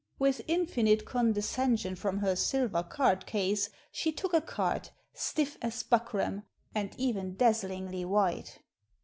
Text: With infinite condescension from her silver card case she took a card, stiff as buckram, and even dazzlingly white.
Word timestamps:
With 0.17 0.41
infinite 0.47 1.05
condescension 1.05 1.95
from 1.95 2.17
her 2.21 2.35
silver 2.35 2.81
card 2.81 3.27
case 3.27 3.69
she 3.91 4.11
took 4.11 4.33
a 4.33 4.41
card, 4.41 4.89
stiff 5.13 5.59
as 5.61 5.83
buckram, 5.83 6.41
and 6.73 6.95
even 6.97 7.35
dazzlingly 7.35 8.05
white. 8.05 8.57